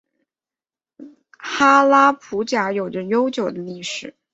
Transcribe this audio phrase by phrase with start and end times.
[1.37, 4.15] 哈拉卜贾有着悠久的历史。